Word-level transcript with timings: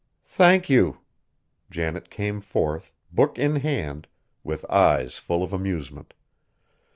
"Thank 0.25 0.67
you." 0.67 1.01
Janet 1.69 2.09
came 2.09 2.41
forth, 2.41 2.91
book 3.11 3.37
in 3.37 3.57
hand, 3.57 4.07
with 4.43 4.65
eyes 4.67 5.19
full 5.19 5.43
of 5.43 5.53
amusement. 5.53 6.15